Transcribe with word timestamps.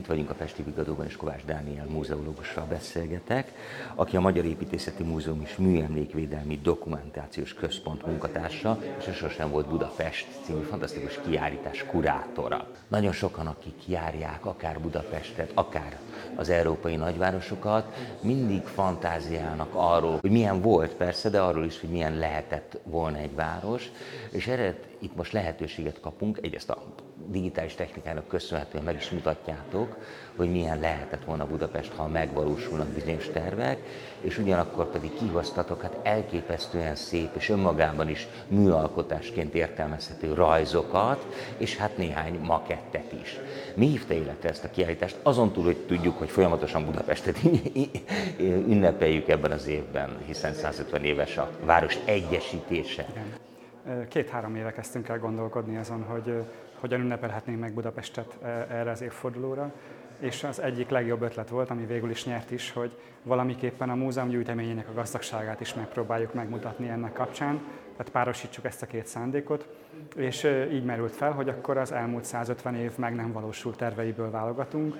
Itt 0.00 0.06
vagyunk 0.06 0.30
a 0.30 0.34
Pesti 0.34 0.62
Vigadóban, 0.62 1.06
és 1.06 1.16
Kovács 1.16 1.44
Dániel 1.44 1.86
múzeológussal 1.86 2.64
beszélgetek, 2.68 3.52
aki 3.94 4.16
a 4.16 4.20
Magyar 4.20 4.44
Építészeti 4.44 5.02
Múzeum 5.02 5.40
és 5.40 5.56
Műemlékvédelmi 5.56 6.58
Dokumentációs 6.62 7.54
Központ 7.54 8.06
munkatársa, 8.06 8.78
és 8.98 9.14
sosem 9.14 9.50
volt 9.50 9.68
Budapest 9.68 10.26
című 10.44 10.62
fantasztikus 10.62 11.20
kiállítás 11.26 11.84
kurátora. 11.84 12.68
Nagyon 12.88 13.12
sokan, 13.12 13.46
akik 13.46 13.88
járják 13.88 14.46
akár 14.46 14.80
Budapestet, 14.80 15.50
akár 15.54 15.98
az 16.36 16.48
európai 16.48 16.96
nagyvárosokat, 16.96 17.94
mindig 18.22 18.62
fantáziálnak 18.62 19.70
arról, 19.72 20.18
hogy 20.20 20.30
milyen 20.30 20.60
volt 20.60 20.94
persze, 20.94 21.30
de 21.30 21.40
arról 21.40 21.64
is, 21.64 21.80
hogy 21.80 21.90
milyen 21.90 22.18
lehetett 22.18 22.78
volna 22.84 23.18
egy 23.18 23.34
város, 23.34 23.90
és 24.30 24.46
erre 24.46 24.78
itt 24.98 25.16
most 25.16 25.32
lehetőséget 25.32 26.00
kapunk, 26.00 26.38
egyrészt 26.42 26.70
a 26.70 26.82
digitális 27.26 27.74
technikának 27.74 28.28
köszönhetően 28.28 28.84
meg 28.84 28.96
is 28.96 29.10
mutatjátok, 29.10 29.96
hogy 30.36 30.50
milyen 30.50 30.80
lehetett 30.80 31.24
volna 31.24 31.46
Budapest, 31.46 31.92
ha 31.92 32.08
megvalósulnak 32.08 32.88
bizonyos 32.88 33.28
tervek, 33.32 33.78
és 34.20 34.38
ugyanakkor 34.38 34.90
pedig 34.90 35.14
kihoztatok 35.14 35.82
hát 35.82 35.98
elképesztően 36.02 36.94
szép 36.94 37.34
és 37.36 37.48
önmagában 37.48 38.08
is 38.08 38.28
műalkotásként 38.48 39.54
értelmezhető 39.54 40.34
rajzokat, 40.34 41.26
és 41.56 41.76
hát 41.76 41.96
néhány 41.96 42.38
makettet 42.42 43.12
is. 43.22 43.38
Mi 43.74 43.86
hívta 43.86 44.14
életre 44.14 44.48
ezt 44.48 44.64
a 44.64 44.70
kiállítást? 44.70 45.16
Azon 45.22 45.52
túl, 45.52 45.64
hogy 45.64 45.76
tudjuk, 45.76 46.18
hogy 46.18 46.30
folyamatosan 46.30 46.84
Budapestet 46.84 47.36
ünnepeljük 48.72 49.28
ebben 49.28 49.50
az 49.50 49.66
évben, 49.66 50.18
hiszen 50.26 50.54
150 50.54 51.04
éves 51.04 51.36
a 51.36 51.50
város 51.64 51.98
egyesítése. 52.04 53.06
Két-három 54.08 54.54
éve 54.54 54.72
kezdtünk 54.72 55.08
el 55.08 55.18
gondolkodni 55.18 55.76
azon, 55.76 56.02
hogy 56.02 56.44
hogyan 56.80 57.00
ünnepelhetnénk 57.00 57.60
meg 57.60 57.72
Budapestet 57.74 58.38
erre 58.68 58.90
az 58.90 59.02
évfordulóra, 59.02 59.72
és 60.18 60.44
az 60.44 60.60
egyik 60.60 60.88
legjobb 60.88 61.22
ötlet 61.22 61.48
volt, 61.48 61.70
ami 61.70 61.86
végül 61.86 62.10
is 62.10 62.24
nyert 62.24 62.50
is, 62.50 62.72
hogy 62.72 62.96
valamiképpen 63.22 63.90
a 63.90 63.94
múzeum 63.94 64.28
gyűjteményének 64.28 64.88
a 64.88 64.92
gazdagságát 64.92 65.60
is 65.60 65.74
megpróbáljuk 65.74 66.34
megmutatni 66.34 66.88
ennek 66.88 67.12
kapcsán, 67.12 67.60
tehát 67.96 68.12
párosítsuk 68.12 68.64
ezt 68.64 68.82
a 68.82 68.86
két 68.86 69.06
szándékot, 69.06 69.68
és 70.16 70.48
így 70.72 70.84
merült 70.84 71.16
fel, 71.16 71.32
hogy 71.32 71.48
akkor 71.48 71.76
az 71.76 71.92
elmúlt 71.92 72.24
150 72.24 72.74
év 72.74 72.92
meg 72.96 73.14
nem 73.14 73.32
valósult 73.32 73.76
terveiből 73.76 74.30
válogatunk, 74.30 74.96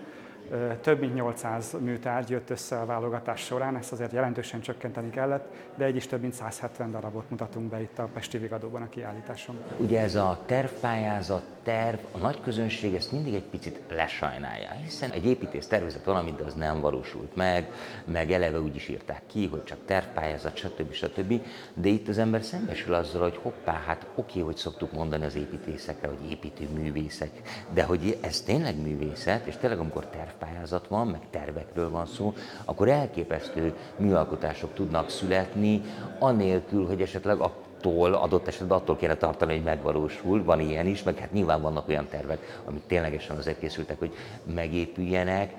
több 0.81 1.01
mint 1.01 1.15
800 1.15 1.77
műtárgy 1.81 2.31
jött 2.31 2.51
össze 2.51 2.81
a 2.81 2.87
válogatás 2.87 3.41
során, 3.41 3.77
ezt 3.77 3.93
azért 3.93 4.12
jelentősen 4.12 4.61
csökkenteni 4.61 5.11
kellett, 5.11 5.53
de 5.75 5.84
egy 5.84 5.97
is 5.97 6.07
több 6.07 6.20
mint 6.20 6.33
170 6.33 6.91
darabot 6.91 7.31
mutatunk 7.31 7.70
be 7.70 7.81
itt 7.81 7.98
a 7.98 8.09
Pesti 8.12 8.39
Vigadóban 8.39 8.83
a 8.83 8.89
kiállításon. 8.89 9.59
Ugye 9.77 10.01
ez 10.01 10.15
a 10.15 10.39
tervpályázat, 10.47 11.42
terv, 11.62 11.98
a 12.12 12.19
nagy 12.19 12.41
közönség 12.41 12.95
ezt 12.95 13.12
mindig 13.12 13.34
egy 13.34 13.45
picit 13.45 13.81
lesajnálja, 13.89 14.70
hiszen 14.70 15.11
egy 15.11 15.27
építész 15.27 15.67
tervezett 15.67 16.05
de 16.05 16.45
az 16.47 16.55
nem 16.55 16.81
valósult 16.81 17.37
meg, 17.37 17.70
meg 18.05 18.33
eleve 18.33 18.61
úgy 18.61 18.75
is 18.75 18.89
írták 18.89 19.23
ki, 19.27 19.47
hogy 19.47 19.64
csak 19.64 19.79
tervpályázat, 19.85 20.57
stb. 20.57 20.92
stb. 20.92 21.42
De 21.75 21.89
itt 21.89 22.09
az 22.09 22.19
ember 22.19 22.42
szembesül 22.42 22.95
azzal, 22.95 23.23
hogy 23.23 23.39
hoppá, 23.42 23.83
hát 23.87 24.07
oké, 24.14 24.41
hogy 24.41 24.57
szoktuk 24.57 24.92
mondani 24.92 25.25
az 25.25 25.37
építészekre, 25.37 26.09
hogy 26.09 26.31
építőművészek, 26.31 27.31
de 27.73 27.83
hogy 27.83 28.19
ez 28.20 28.41
tényleg 28.41 28.83
művészet, 28.83 29.47
és 29.47 29.57
tényleg 29.57 29.79
amikor 29.79 30.07
terv 30.07 30.39
pályázat 30.41 30.88
van, 30.88 31.06
meg 31.06 31.20
tervekről 31.30 31.91
van 31.91 32.06
szó, 32.06 32.34
akkor 32.64 32.88
elképesztő 32.88 33.74
műalkotások 33.96 34.74
tudnak 34.74 35.10
születni, 35.10 35.83
anélkül, 36.19 36.86
hogy 36.86 37.00
esetleg 37.00 37.41
attól, 37.41 38.14
adott 38.14 38.46
esetben 38.46 38.78
attól 38.78 38.96
kéne 38.96 39.14
tartani, 39.14 39.55
hogy 39.55 39.64
megvalósul, 39.64 40.44
van 40.44 40.61
ilyen 40.61 40.86
is, 40.86 41.02
meg 41.02 41.18
hát 41.18 41.33
nyilván 41.33 41.62
vannak 41.62 41.88
olyan 41.88 42.08
tervek, 42.08 42.61
amik 42.64 42.86
ténylegesen 42.86 43.36
azért 43.36 43.58
készültek, 43.58 43.98
hogy 43.98 44.14
megépüljenek, 44.55 45.55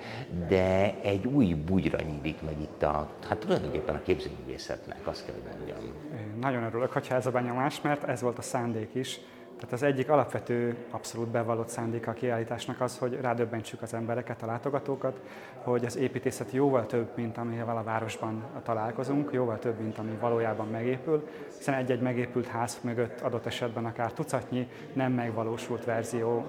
de 0.47 0.95
egy 1.01 1.25
új 1.25 1.53
bugyra 1.53 1.99
nyílik 2.01 2.41
meg 2.41 2.61
itt 2.61 2.83
a, 2.83 3.09
hát 3.27 3.37
tulajdonképpen 3.37 3.95
a 3.95 4.01
képzőművészetnek, 4.01 5.07
azt 5.07 5.25
kell, 5.25 5.35
mondjam. 5.57 5.93
Nagyon 6.39 6.63
örülök, 6.63 6.91
hogyha 6.91 7.15
ez 7.15 7.25
a 7.25 7.31
benyomás, 7.31 7.81
mert 7.81 8.03
ez 8.03 8.21
volt 8.21 8.37
a 8.37 8.41
szándék 8.41 8.89
is, 8.93 9.19
tehát 9.61 9.75
az 9.75 9.83
egyik 9.83 10.09
alapvető, 10.09 10.75
abszolút 10.91 11.27
bevallott 11.27 11.67
szándéka 11.67 12.11
a 12.11 12.13
kiállításnak 12.13 12.81
az, 12.81 12.97
hogy 12.97 13.17
rádöbbentsük 13.21 13.81
az 13.81 13.93
embereket, 13.93 14.41
a 14.41 14.45
látogatókat, 14.45 15.19
hogy 15.55 15.85
az 15.85 15.97
építészet 15.97 16.51
jóval 16.51 16.85
több, 16.85 17.07
mint 17.15 17.37
amivel 17.37 17.77
a 17.77 17.83
városban 17.83 18.43
találkozunk, 18.63 19.33
jóval 19.33 19.59
több, 19.59 19.79
mint 19.79 19.97
ami 19.97 20.17
valójában 20.19 20.67
megépül, 20.67 21.27
hiszen 21.57 21.73
egy-egy 21.73 22.01
megépült 22.01 22.47
ház 22.47 22.79
mögött 22.83 23.21
adott 23.21 23.45
esetben 23.45 23.85
akár 23.85 24.13
tucatnyi 24.13 24.67
nem 24.93 25.11
megvalósult 25.11 25.85
verzió 25.85 26.45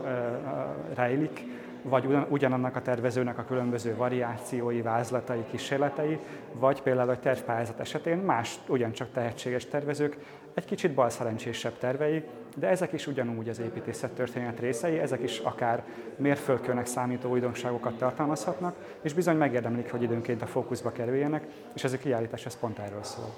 rejlik, 0.95 1.45
vagy 1.83 2.27
ugyanannak 2.29 2.77
a 2.77 2.83
tervezőnek 2.83 3.39
a 3.39 3.45
különböző 3.45 3.97
variációi, 3.97 4.83
vázlatai, 4.83 5.45
kísérletei, 5.51 6.19
vagy 6.53 6.83
például 6.83 7.11
a 7.11 7.19
tervpályázat 7.19 7.81
esetén 7.81 8.17
más 8.17 8.59
ugyancsak 8.69 9.13
tehetséges 9.13 9.67
tervezők 9.67 10.17
egy 10.55 10.65
kicsit 10.65 10.95
balszerencsésebb 10.95 11.79
tervei, 11.79 12.25
de 12.57 12.69
ezek 12.69 12.93
is 12.93 13.07
ugyanúgy 13.07 13.49
az 13.49 13.59
építészet 13.59 14.11
történet 14.11 14.61
részei, 14.61 14.99
ezek 14.99 15.23
is 15.23 15.39
akár 15.39 15.85
mérföldkőnek 16.17 16.87
számító 16.87 17.31
újdonságokat 17.31 17.99
tartalmazhatnak, 17.99 18.75
és 19.03 19.13
bizony 19.13 19.37
megérdemlik, 19.37 19.91
hogy 19.91 20.03
időnként 20.03 20.43
a 20.43 20.47
fókuszba 20.47 20.93
kerüljenek, 20.93 21.47
és 21.75 21.85
ez 21.85 21.93
a 21.93 21.99
kiállítás 21.99 22.47
ez 22.47 22.59
pont 22.59 22.79
erről 22.79 23.03
szól. 23.03 23.35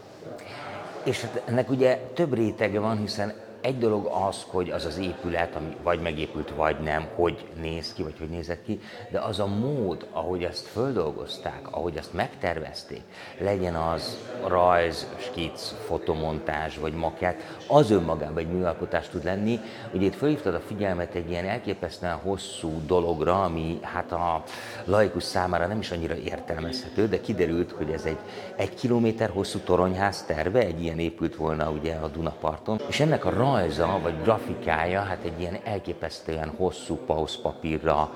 És 1.04 1.22
hát 1.22 1.42
ennek 1.46 1.70
ugye 1.70 1.96
több 2.14 2.34
rétege 2.34 2.80
van, 2.80 2.96
hiszen 2.96 3.32
egy 3.64 3.78
dolog 3.78 4.10
az, 4.28 4.44
hogy 4.46 4.70
az 4.70 4.84
az 4.84 4.98
épület, 4.98 5.54
ami 5.56 5.76
vagy 5.82 6.00
megépült, 6.00 6.50
vagy 6.56 6.76
nem, 6.80 7.06
hogy 7.14 7.46
néz 7.60 7.92
ki, 7.92 8.02
vagy 8.02 8.18
hogy 8.18 8.28
nézett 8.28 8.64
ki, 8.64 8.80
de 9.10 9.18
az 9.20 9.40
a 9.40 9.46
mód, 9.46 10.06
ahogy 10.12 10.44
ezt 10.44 10.66
földolgozták, 10.66 11.60
ahogy 11.70 11.96
ezt 11.96 12.12
megtervezték, 12.12 13.02
legyen 13.38 13.74
az 13.74 14.18
rajz, 14.46 15.06
skic, 15.18 15.74
fotomontázs, 15.86 16.78
vagy 16.78 16.92
makett, 16.92 17.40
az 17.68 17.90
önmagában 17.90 18.38
egy 18.38 18.52
műalkotás 18.52 19.08
tud 19.08 19.24
lenni. 19.24 19.60
Ugye 19.92 20.06
itt 20.06 20.14
felhívtad 20.14 20.54
a 20.54 20.60
figyelmet 20.60 21.14
egy 21.14 21.30
ilyen 21.30 21.46
elképesztően 21.46 22.16
hosszú 22.16 22.80
dologra, 22.86 23.42
ami 23.42 23.78
hát 23.82 24.12
a 24.12 24.42
laikus 24.84 25.22
számára 25.22 25.66
nem 25.66 25.78
is 25.78 25.90
annyira 25.90 26.14
értelmezhető, 26.14 27.08
de 27.08 27.20
kiderült, 27.20 27.70
hogy 27.70 27.90
ez 27.90 28.04
egy 28.04 28.18
egy 28.56 28.74
kilométer 28.74 29.30
hosszú 29.30 29.58
toronyház 29.58 30.22
terve, 30.22 30.60
egy 30.60 30.82
ilyen 30.82 30.98
épült 30.98 31.36
volna 31.36 31.70
ugye 31.70 31.94
a 31.94 32.08
Dunaparton, 32.08 32.80
és 32.88 33.00
ennek 33.00 33.24
a 33.24 33.30
rajza 33.54 33.98
vagy 34.02 34.22
grafikája 34.22 35.00
hát 35.00 35.24
egy 35.24 35.40
ilyen 35.40 35.58
elképesztően 35.64 36.52
hosszú 36.56 36.96
pauszpapírra 36.96 38.10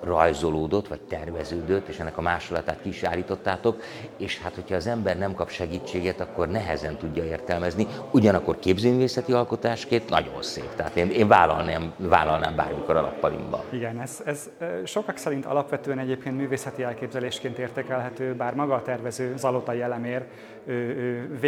rajzolódott, 0.00 0.88
vagy 0.88 1.00
terveződött, 1.00 1.88
és 1.88 1.98
ennek 1.98 2.18
a 2.18 2.20
másolatát 2.20 2.80
ki 2.82 2.88
is 2.88 3.02
állítottátok, 3.02 3.82
és 4.16 4.40
hát 4.40 4.54
hogyha 4.54 4.74
az 4.74 4.86
ember 4.86 5.18
nem 5.18 5.34
kap 5.34 5.50
segítséget, 5.50 6.20
akkor 6.20 6.48
nehezen 6.48 6.96
tudja 6.96 7.24
értelmezni. 7.24 7.86
Ugyanakkor 8.10 8.58
képzőművészeti 8.58 9.32
alkotásként 9.32 10.08
nagyon 10.08 10.42
szép, 10.42 10.74
tehát 10.74 10.96
én, 10.96 11.10
én 11.10 11.28
vállalnám, 11.28 11.92
vállalnám 11.96 12.56
bármikor 12.56 12.96
a 12.96 13.00
lappalimba. 13.00 13.64
Igen, 13.70 14.00
ez, 14.00 14.22
ez 14.24 14.50
sokak 14.84 15.16
szerint 15.16 15.46
alapvetően 15.46 15.98
egyébként 15.98 16.36
művészeti 16.36 16.82
elképzelésként 16.82 17.58
értékelhető, 17.58 18.34
bár 18.34 18.54
maga 18.54 18.74
a 18.74 18.82
tervező 18.82 19.36
Zalotai 19.36 19.80
elemér 19.80 20.26
ő, 20.66 20.72
ő 20.72 21.38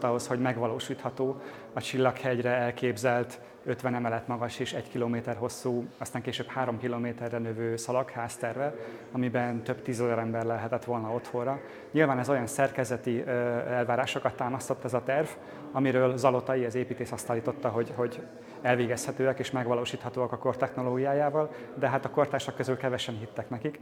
ahhoz, 0.00 0.26
hogy 0.26 0.38
megvalósítható 0.38 1.40
a 1.72 1.80
Csillaghegyre 1.80 2.50
elképzelt 2.50 3.40
50 3.64 3.94
emelet 3.94 4.28
magas 4.28 4.58
és 4.58 4.72
1 4.72 4.90
km 4.92 5.16
hosszú, 5.36 5.84
aztán 5.98 6.22
később 6.22 6.46
3 6.46 6.78
kilométerre 6.78 7.38
növő 7.38 7.76
szalagház 7.76 8.36
terve, 8.36 8.74
amiben 9.12 9.62
több 9.62 9.82
tízezer 9.82 10.18
ember 10.18 10.44
lehetett 10.44 10.84
volna 10.84 11.14
otthonra. 11.14 11.60
Nyilván 11.90 12.18
ez 12.18 12.28
olyan 12.28 12.46
szerkezeti 12.46 13.24
elvárásokat 13.68 14.34
támasztott 14.34 14.84
ez 14.84 14.94
a 14.94 15.02
terv, 15.02 15.28
amiről 15.72 16.16
Zalotai, 16.16 16.64
az 16.64 16.74
építész 16.74 17.12
azt 17.12 17.30
állította, 17.30 17.68
hogy, 17.68 17.92
hogy 17.96 18.22
elvégezhetőek 18.62 19.38
és 19.38 19.50
megvalósíthatóak 19.50 20.32
a 20.32 20.38
kor 20.38 20.56
technológiájával, 20.56 21.50
de 21.74 21.88
hát 21.88 22.04
a 22.04 22.10
kortársak 22.10 22.54
közül 22.54 22.76
kevesen 22.76 23.16
hittek 23.18 23.50
nekik. 23.50 23.80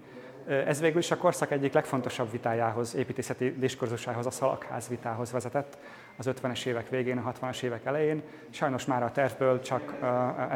Ez 0.49 0.81
végül 0.81 0.99
is 0.99 1.11
a 1.11 1.17
korszak 1.17 1.51
egyik 1.51 1.73
legfontosabb 1.73 2.31
vitájához, 2.31 2.95
építészeti 2.95 3.55
diskurzusához, 3.59 4.27
a 4.27 4.31
szalagház 4.31 4.89
vitához 4.89 5.33
vezetett 5.33 5.77
az 6.19 6.31
50-es 6.43 6.65
évek 6.65 6.89
végén, 6.89 7.19
a 7.19 7.33
60-as 7.33 7.63
évek 7.63 7.85
elején. 7.85 8.23
Sajnos 8.51 8.85
már 8.85 9.03
a 9.03 9.11
tervből 9.13 9.61
csak, 9.61 9.95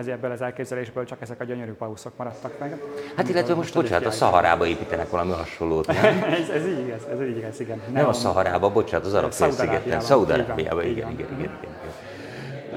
ebből 0.07 0.31
az 0.31 0.43
elképzelésből 0.43 1.05
csak 1.05 1.21
ezek 1.21 1.41
a 1.41 1.45
gyönyörű 1.45 1.73
pauszok 1.73 2.13
maradtak 2.17 2.59
meg. 2.59 2.81
Hát 3.17 3.29
illetve 3.29 3.55
most, 3.55 3.75
bocsánat, 3.75 4.07
a 4.07 4.11
Szaharába 4.11 4.67
építenek 4.67 5.11
valami 5.11 5.33
hasonlót, 5.33 5.87
nem? 5.87 6.23
ez, 6.41 6.49
ez 6.49 6.67
így 6.67 6.87
igaz, 6.87 7.07
ez 7.13 7.21
így 7.21 7.37
igaz, 7.37 7.61
igen. 7.61 7.81
Nem, 7.85 7.93
nem 7.93 8.09
a 8.09 8.13
Szaharába, 8.13 8.71
bocsánat, 8.71 9.07
az 9.07 9.15
arab 9.15 9.33
félszigeten, 9.33 10.01
Szaudarábiában, 10.01 10.85
igen, 10.85 11.11
igen, 11.11 11.13
igen, 11.13 11.39
igen. 11.39 11.59
igen. 11.61 11.73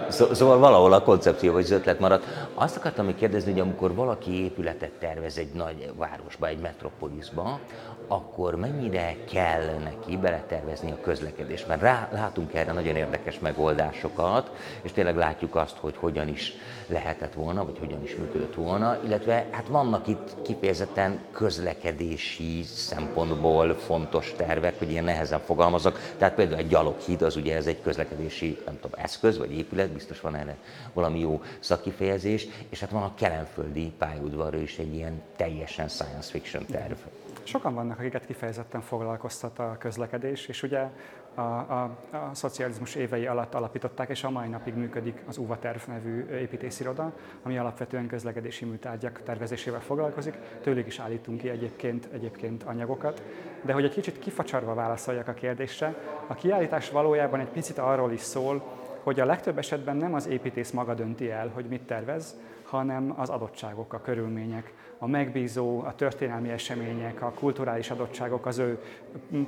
Szóval 0.09 0.57
valahol 0.57 0.93
a 0.93 1.01
koncepció 1.01 1.53
vagy 1.53 1.63
az 1.63 1.71
ötlet 1.71 1.99
maradt. 1.99 2.44
Azt 2.57 2.77
akartam 2.77 3.05
még 3.05 3.15
kérdezni, 3.15 3.51
hogy 3.51 3.61
amikor 3.61 3.95
valaki 3.95 4.43
épületet 4.43 4.91
tervez 4.91 5.37
egy 5.37 5.51
nagy 5.53 5.91
városba, 5.95 6.47
egy 6.47 6.59
metropolisba, 6.59 7.59
akkor 8.07 8.55
mennyire 8.55 9.15
kell 9.31 9.77
neki 9.83 10.17
beletervezni 10.17 10.91
a 10.91 11.01
közlekedést? 11.01 11.67
Mert 11.67 11.81
rá, 11.81 12.09
látunk 12.11 12.53
erre 12.53 12.71
nagyon 12.71 12.95
érdekes 12.95 13.39
megoldásokat, 13.39 14.51
és 14.81 14.91
tényleg 14.91 15.15
látjuk 15.15 15.55
azt, 15.55 15.77
hogy 15.77 15.95
hogyan 15.97 16.27
is 16.27 16.53
lehetett 16.87 17.33
volna, 17.33 17.65
vagy 17.65 17.77
hogyan 17.79 18.03
is 18.03 18.15
működött 18.15 18.55
volna, 18.55 18.97
illetve 19.05 19.47
hát 19.51 19.67
vannak 19.67 20.07
itt 20.07 20.41
kifejezetten 20.41 21.19
közlekedési 21.31 22.63
szempontból 22.63 23.73
fontos 23.73 24.33
tervek, 24.37 24.79
hogy 24.79 24.91
ilyen 24.91 25.03
nehezen 25.03 25.39
fogalmazok. 25.39 25.99
Tehát 26.17 26.35
például 26.35 26.59
egy 26.59 26.67
gyaloghíd, 26.67 27.21
az 27.21 27.35
ugye 27.35 27.55
ez 27.55 27.65
egy 27.65 27.81
közlekedési, 27.81 28.57
nem 28.65 28.79
tudom, 28.81 28.99
eszköz, 29.03 29.37
vagy 29.37 29.57
épület, 29.57 29.91
biztos 29.91 30.21
van 30.21 30.35
erre 30.35 30.55
valami 30.93 31.19
jó 31.19 31.41
szakifejezés, 31.59 32.44
és 32.69 32.79
hát 32.79 32.89
van 32.89 33.03
a 33.03 33.13
kelemföldi 33.15 33.91
pályaudvarról 33.97 34.61
is 34.61 34.77
egy 34.77 34.93
ilyen 34.93 35.21
teljesen 35.35 35.87
science 35.87 36.31
fiction 36.31 36.65
terv. 36.65 36.97
Sokan 37.43 37.73
vannak, 37.73 37.99
akiket 37.99 38.25
kifejezetten 38.25 38.81
foglalkoztat 38.81 39.59
a 39.59 39.75
közlekedés, 39.79 40.47
és 40.47 40.63
ugye 40.63 40.89
a, 41.35 41.41
a, 41.41 41.83
a 42.11 42.29
szocializmus 42.33 42.95
évei 42.95 43.25
alatt 43.25 43.53
alapították, 43.53 44.09
és 44.09 44.23
a 44.23 44.29
mai 44.29 44.47
napig 44.47 44.73
működik 44.73 45.21
az 45.27 45.37
UVA 45.37 45.59
terv 45.59 45.79
nevű 45.87 46.25
építésziroda, 46.29 47.13
ami 47.43 47.57
alapvetően 47.57 48.07
közlekedési 48.07 48.65
műtárgyak 48.65 49.21
tervezésével 49.23 49.81
foglalkozik. 49.81 50.37
Tőlük 50.61 50.87
is 50.87 50.99
állítunk 50.99 51.39
ki 51.41 51.49
egyébként, 51.49 52.07
egyébként 52.13 52.63
anyagokat. 52.63 53.21
De 53.61 53.73
hogy 53.73 53.83
egy 53.83 53.93
kicsit 53.93 54.19
kifacsarva 54.19 54.73
válaszoljak 54.73 55.27
a 55.27 55.33
kérdésre, 55.33 55.95
a 56.27 56.33
kiállítás 56.33 56.89
valójában 56.89 57.39
egy 57.39 57.49
picit 57.49 57.77
arról 57.77 58.11
is 58.11 58.21
szól, 58.21 58.63
hogy 59.05 59.19
a 59.19 59.25
legtöbb 59.25 59.57
esetben 59.57 59.97
nem 59.97 60.13
az 60.13 60.27
építész 60.27 60.71
maga 60.71 60.93
dönti 60.93 61.29
el, 61.29 61.51
hogy 61.53 61.65
mit 61.65 61.81
tervez, 61.81 62.35
hanem 62.63 63.13
az 63.17 63.29
adottságok, 63.29 63.93
a 63.93 64.01
körülmények, 64.01 64.73
a 64.97 65.07
megbízó, 65.07 65.79
a 65.79 65.95
történelmi 65.95 66.49
események, 66.49 67.21
a 67.21 67.31
kulturális 67.31 67.89
adottságok, 67.89 68.45
az 68.45 68.57
ő 68.57 68.79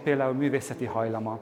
például 0.03 0.33
művészeti 0.33 0.85
hajlama 0.85 1.39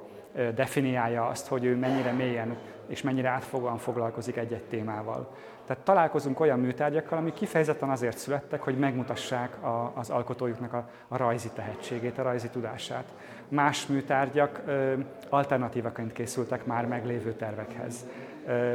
definiálja 0.55 1.27
azt, 1.27 1.47
hogy 1.47 1.65
ő 1.65 1.75
mennyire 1.75 2.11
mélyen 2.11 2.57
és 2.87 3.01
mennyire 3.01 3.29
átfogóan 3.29 3.77
foglalkozik 3.77 4.35
egy-egy 4.35 4.63
témával. 4.63 5.35
Tehát 5.65 5.83
találkozunk 5.83 6.39
olyan 6.39 6.59
műtárgyakkal, 6.59 7.17
amik 7.17 7.33
kifejezetten 7.33 7.89
azért 7.89 8.17
születtek, 8.17 8.61
hogy 8.61 8.77
megmutassák 8.77 9.63
a, 9.63 9.91
az 9.95 10.09
alkotójuknak 10.09 10.73
a, 10.73 10.89
a 11.07 11.17
rajzi 11.17 11.49
tehetségét, 11.55 12.17
a 12.17 12.23
rajzi 12.23 12.49
tudását. 12.49 13.05
Más 13.47 13.87
műtárgyak 13.87 14.61
ö, 14.65 14.93
alternatívaként 15.29 16.13
készültek 16.13 16.65
már 16.65 16.87
meglévő 16.87 17.33
tervekhez. 17.33 18.05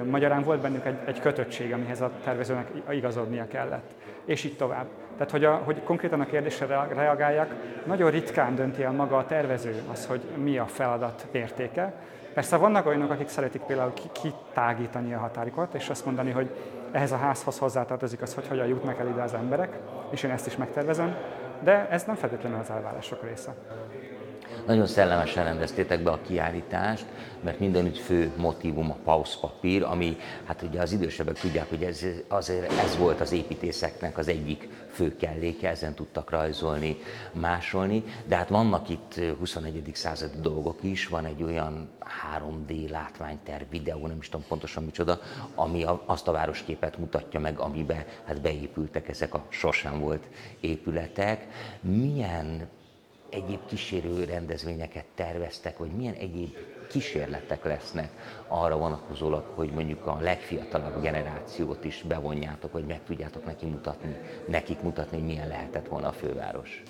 Magyarán 0.05 0.43
volt 0.43 0.61
bennük 0.61 0.87
egy, 0.87 0.99
egy 1.05 1.20
kötöttség, 1.20 1.72
amihez 1.72 2.00
a 2.00 2.11
tervezőnek 2.25 2.70
igazodnia 2.90 3.46
kellett, 3.46 3.90
és 4.25 4.44
így 4.44 4.56
tovább. 4.56 4.87
Tehát, 5.12 5.31
hogy, 5.31 5.44
a, 5.44 5.55
hogy 5.55 5.82
konkrétan 5.82 6.20
a 6.20 6.26
kérdésre 6.26 6.87
reagáljak, 6.94 7.55
nagyon 7.87 8.11
ritkán 8.11 8.55
dönti 8.55 8.82
el 8.82 8.93
maga 8.93 9.17
a 9.17 9.26
tervező 9.26 9.75
az, 9.93 10.06
hogy 10.06 10.20
mi 10.37 10.58
a 10.58 10.67
feladat 10.67 11.26
értéke. 11.31 11.93
Persze 12.34 12.56
vannak 12.56 12.87
olyanok, 12.87 13.11
akik 13.11 13.28
szeretik 13.28 13.61
például 13.61 13.93
kitágítani 14.12 15.14
a 15.14 15.19
határikat, 15.19 15.75
és 15.75 15.88
azt 15.88 16.05
mondani, 16.05 16.31
hogy 16.31 16.50
ehhez 16.93 17.12
a 17.12 17.17
házhoz 17.17 17.58
hozzátartozik 17.58 18.22
az, 18.22 18.34
hogy 18.34 18.49
hogyan 18.49 18.67
jutnak 18.67 18.99
el 18.99 19.08
ide 19.08 19.22
az 19.22 19.34
emberek, 19.34 19.78
és 20.11 20.22
én 20.22 20.31
ezt 20.31 20.46
is 20.46 20.56
megtervezem, 20.56 21.17
de 21.61 21.88
ez 21.90 22.05
nem 22.05 22.14
feltétlenül 22.14 22.58
az 22.58 22.70
elvárások 22.70 23.22
része. 23.28 23.55
Nagyon 24.70 24.87
szellemesen 24.87 25.44
rendeztétek 25.44 26.02
be 26.02 26.11
a 26.11 26.20
kiállítást, 26.26 27.05
mert 27.40 27.58
mindenütt 27.58 27.99
fő 27.99 28.32
motivum 28.37 28.90
a 28.90 28.96
pauszpapír, 29.05 29.82
ami 29.82 30.17
hát 30.44 30.62
ugye 30.62 30.81
az 30.81 30.93
idősebbek 30.93 31.38
tudják, 31.38 31.69
hogy 31.69 31.82
ez, 31.82 32.05
azért 32.28 32.72
ez 32.72 32.96
volt 32.96 33.20
az 33.20 33.32
építészeknek 33.32 34.19
az 34.19 34.28
egyik 34.28 34.69
fő 34.93 35.17
kelléke, 35.17 35.69
ezen 35.69 35.94
tudtak 35.94 36.31
rajzolni, 36.31 36.96
másolni, 37.32 38.05
de 38.26 38.37
hát 38.37 38.49
vannak 38.49 38.88
itt 38.88 39.20
21. 39.38 39.90
századi 39.94 40.40
dolgok 40.40 40.78
is, 40.82 41.06
van 41.06 41.25
egy 41.25 41.43
olyan 41.43 41.88
3D 42.38 42.90
látványterv, 42.90 43.62
videó, 43.70 44.06
nem 44.06 44.19
is 44.20 44.28
tudom 44.28 44.46
pontosan 44.49 44.84
micsoda, 44.84 45.20
ami 45.55 45.84
azt 46.06 46.28
a 46.28 46.32
városképet 46.32 46.99
mutatja 46.99 47.40
meg, 47.40 47.58
amiben 47.58 48.05
hát 48.25 48.40
beépültek 48.40 49.08
ezek 49.08 49.34
a 49.34 49.44
sosem 49.49 50.00
volt 50.00 50.26
épületek. 50.61 51.46
Milyen 51.81 52.69
egyéb 53.31 53.67
kísérő 53.67 54.25
rendezvényeket 54.25 55.05
terveztek, 55.15 55.79
vagy 55.79 55.91
milyen 55.91 56.15
egyéb 56.15 56.56
kísérletek 56.88 57.65
lesznek 57.65 58.11
arra 58.49 58.77
vonatkozólag, 58.77 59.44
hogy 59.55 59.71
mondjuk 59.71 60.06
a 60.06 60.19
legfiatalabb 60.21 61.03
generációt 61.03 61.85
is 61.85 62.03
bevonjátok, 62.03 62.73
vagy 62.73 62.85
meg 62.87 63.03
tudjátok 63.05 63.44
neki 63.44 63.67
mutatni, 63.67 64.17
nekik 64.49 64.82
mutatni, 64.82 65.17
hogy 65.17 65.27
milyen 65.27 65.49
lehetett 65.49 65.88
volna 65.88 66.09
a 66.09 66.12
főváros. 66.12 66.82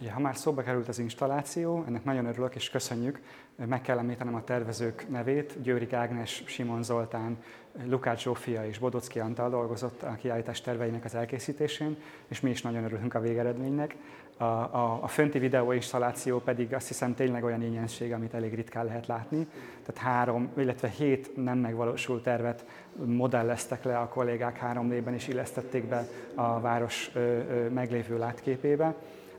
Ja, 0.00 0.12
ha 0.12 0.20
már 0.20 0.36
szóba 0.36 0.62
került 0.62 0.88
az 0.88 0.98
installáció, 0.98 1.84
ennek 1.86 2.04
nagyon 2.04 2.26
örülök 2.26 2.54
és 2.54 2.70
köszönjük. 2.70 3.20
Meg 3.66 3.80
kell 3.80 3.98
említenem 3.98 4.34
a 4.34 4.44
tervezők 4.44 5.06
nevét. 5.08 5.62
Győri 5.62 5.92
Ágnes, 5.92 6.42
Simon 6.46 6.82
Zoltán, 6.82 7.38
Lukács 7.84 8.22
Zsófia 8.22 8.66
és 8.66 8.78
Bodocki 8.78 9.18
Antal 9.18 9.50
dolgozott 9.50 10.02
a 10.02 10.14
kiállítás 10.14 10.60
terveinek 10.60 11.04
az 11.04 11.14
elkészítésén, 11.14 11.96
és 12.28 12.40
mi 12.40 12.50
is 12.50 12.62
nagyon 12.62 12.84
örülünk 12.84 13.14
a 13.14 13.20
végeredménynek. 13.20 13.96
A, 14.36 14.44
a, 14.44 14.98
a 15.02 15.08
fönti 15.08 15.38
videóinstalláció 15.38 16.38
pedig 16.38 16.74
azt 16.74 16.88
hiszem 16.88 17.14
tényleg 17.14 17.44
olyan 17.44 17.62
ingyensség, 17.62 18.12
amit 18.12 18.34
elég 18.34 18.54
ritkán 18.54 18.84
lehet 18.84 19.06
látni. 19.06 19.46
Tehát 19.84 20.12
három, 20.12 20.50
illetve 20.56 20.88
hét 20.88 21.36
nem 21.36 21.58
megvalósult 21.58 22.22
tervet 22.22 22.64
modelleztek 23.04 23.84
le 23.84 23.98
a 23.98 24.08
kollégák 24.08 24.56
három 24.56 24.88
ben 24.88 25.14
és 25.14 25.28
illesztették 25.28 25.84
be 25.84 26.06
a 26.34 26.60
város 26.60 27.10
ö, 27.14 27.18
ö, 27.18 27.68
meglévő 27.68 28.18
látképébe. 28.18 28.94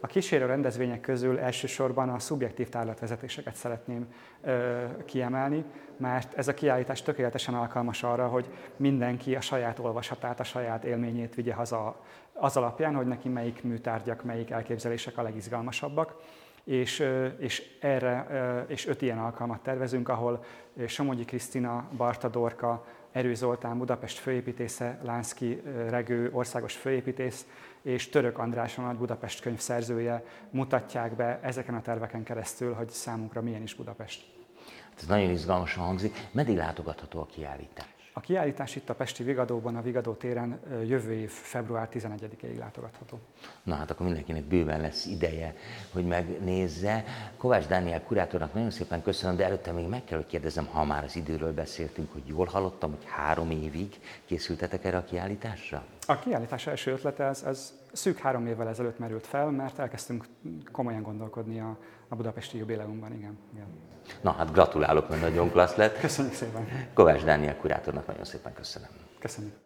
A 0.06 0.08
kísérő 0.08 0.46
rendezvények 0.46 1.02
közül 1.02 1.40
elsősorban 1.40 2.10
a 2.10 2.20
szubjektív 2.20 2.70
tárlatvezetéseket 2.70 3.56
szeretném 3.56 4.08
ö, 4.44 4.84
kiemelni, 5.06 5.64
mert 5.98 6.34
ez 6.34 6.48
a 6.48 6.54
kiállítás 6.54 7.02
tökéletesen 7.02 7.54
alkalmas 7.54 8.04
arra, 8.04 8.28
hogy 8.28 8.50
mindenki 8.76 9.36
a 9.36 9.42
saját 9.42 9.80
olvasatát, 9.80 10.40
a 10.40 10.44
saját 10.44 10.84
élményét 10.84 11.36
vigye 11.36 11.54
haza 11.54 12.02
az 12.34 12.58
alapján, 12.58 12.96
hogy 12.96 13.08
neki 13.08 13.30
melyik 13.30 13.64
műtárgyak, 13.64 14.24
melyik 14.24 14.50
elképzelések 14.50 15.18
a 15.18 15.22
legizgalmasabbak. 15.22 16.16
És, 16.66 17.08
és 17.38 17.78
erre 17.80 18.66
és 18.68 18.88
öt 18.88 19.02
ilyen 19.02 19.20
alkalmat 19.20 19.64
tervezünk, 19.64 20.10
ahol 20.10 20.44
Somogyi 20.88 21.26
Krisztina, 21.26 21.90
Barta 21.98 22.28
Dorka, 22.28 22.86
Erő 23.12 23.34
Zoltán, 23.34 23.78
Budapest 23.78 24.18
főépítésze, 24.18 25.00
Lánszki 25.04 25.62
Regő, 25.90 26.30
országos 26.32 26.76
főépítész, 26.76 27.46
és 27.82 28.10
Török 28.10 28.38
András, 28.38 28.78
a 28.78 28.96
Budapest 28.98 29.42
könyv 29.42 29.60
szerzője 29.60 30.24
mutatják 30.50 31.16
be 31.16 31.40
ezeken 31.42 31.76
a 31.76 31.82
terveken 31.82 32.24
keresztül, 32.24 32.74
hogy 32.74 32.90
számunkra 32.90 33.42
milyen 33.42 33.62
is 33.62 33.76
Budapest. 33.76 34.26
Ez 34.98 35.08
nagyon 35.08 35.30
izgalmasan 35.30 35.84
hangzik. 35.84 36.28
Meddig 36.32 36.56
látogatható 36.56 37.20
a 37.20 37.26
kiállítás? 37.26 37.95
A 38.18 38.20
kiállítás 38.20 38.76
itt 38.76 38.90
a 38.90 38.96
Pesti 38.96 39.24
Vigadóban, 39.24 39.76
a 39.76 39.82
Vigadó 39.82 40.14
téren 40.14 40.60
jövő 40.88 41.14
év 41.14 41.30
február 41.30 41.90
11-ig 41.94 42.58
látogatható. 42.58 43.20
Na 43.64 43.76
hát 43.76 43.92
akkor 43.92 44.06
mindenkinek 44.06 44.44
bőven 44.44 44.82
lesz 44.82 45.06
ideje, 45.06 45.56
hogy 45.92 46.06
megnézze. 46.06 47.04
Kovács 47.38 47.68
Dániel 47.68 48.04
kurátornak 48.04 48.54
nagyon 48.54 48.72
szépen 48.72 49.02
köszönöm, 49.02 49.36
de 49.36 49.46
előtte 49.46 49.72
még 49.72 49.88
meg 49.88 50.04
kell, 50.04 50.18
hogy 50.18 50.28
kérdezem, 50.28 50.66
ha 50.66 50.84
már 50.84 51.04
az 51.04 51.16
időről 51.16 51.54
beszéltünk, 51.54 52.14
hogy 52.14 52.24
jól 52.26 52.46
hallottam, 52.46 52.90
hogy 52.90 53.06
három 53.06 53.52
évig 53.52 54.00
készültetek 54.26 54.86
erre 54.86 54.98
a 54.98 55.04
kiállításra? 55.04 55.84
A 56.08 56.20
kiállítás 56.20 56.68
első 56.68 56.92
ötlete 56.92 57.24
ez, 57.24 57.44
ez 57.44 57.74
szűk 57.92 58.18
három 58.18 58.48
évvel 58.48 58.68
ezelőtt 58.68 59.00
merült 59.00 59.28
fel, 59.28 59.52
mert 59.52 59.80
elkezdtünk 59.80 60.26
komolyan 60.72 61.02
gondolkodni 61.02 61.60
a, 61.60 61.78
a 62.08 62.16
budapesti 62.16 62.58
jubileumban, 62.58 63.14
igen. 63.14 63.38
igen. 63.54 63.68
Na 64.22 64.32
hát 64.32 64.52
gratulálok, 64.52 65.10
mert 65.10 65.22
nagyon 65.22 65.52
klassz 65.52 65.76
lett. 65.76 66.00
Köszönjük 66.00 66.34
szépen. 66.34 66.68
Kovács 66.94 67.24
Dániel 67.24 67.58
kurátornak 67.58 68.08
nagyon 68.08 68.24
szépen 68.24 68.54
köszönöm. 68.54 68.90
Köszönjük. 69.20 69.65